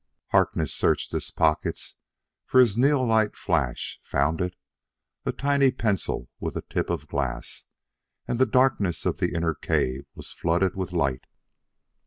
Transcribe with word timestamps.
Harkness 0.29 0.73
searched 0.73 1.11
his 1.11 1.29
pockets 1.29 1.95
for 2.47 2.59
his 2.59 2.75
neolite 2.75 3.35
flash; 3.35 3.99
found 4.01 4.41
it 4.41 4.55
a 5.27 5.31
tiny 5.31 5.69
pencil 5.71 6.27
with 6.39 6.55
a 6.55 6.63
tip 6.63 6.89
of 6.89 7.07
glass 7.07 7.65
and 8.27 8.39
the 8.39 8.47
darkness 8.47 9.05
of 9.05 9.19
the 9.19 9.35
inner 9.35 9.53
cave 9.53 10.07
was 10.15 10.31
flooded 10.33 10.75
with 10.75 10.91
light. 10.91 11.27